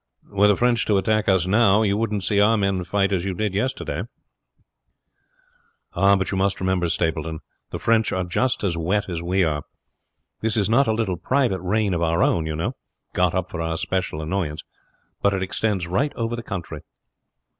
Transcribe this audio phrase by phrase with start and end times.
[0.31, 3.35] Were the French to attack us now you wouldn't see our men fight as you
[3.35, 4.01] did yesterday."
[5.93, 9.61] "But you must remember, Stapleton, the French are just as wet as we are.
[10.39, 12.73] This is not a little private rain of our own, you know,
[13.13, 14.63] got up for our special annoyance;
[15.21, 16.81] but it extends right over the country."